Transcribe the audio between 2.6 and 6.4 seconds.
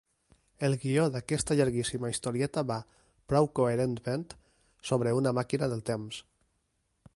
va, prou coherentment, sobre una màquina del temps.